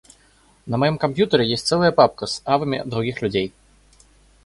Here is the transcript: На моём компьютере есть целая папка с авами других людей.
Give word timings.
На 0.65 0.77
моём 0.79 0.97
компьютере 0.97 1.47
есть 1.47 1.67
целая 1.67 1.91
папка 1.91 2.25
с 2.25 2.41
авами 2.43 2.81
других 2.83 3.21
людей. 3.21 3.53